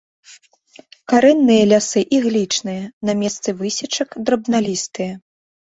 Карэнныя 1.13 1.67
лясы 1.71 2.01
іглічныя, 2.21 2.83
на 3.11 3.19
месцы 3.21 3.49
высечак 3.61 4.09
драбналістыя. 4.29 5.13